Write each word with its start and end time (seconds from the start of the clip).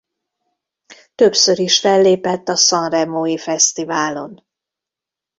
Többször 1.15 1.59
is 1.59 1.79
fellépett 1.79 2.47
a 2.47 2.55
Sanremói 2.55 3.37
fesztiválon. 3.37 4.45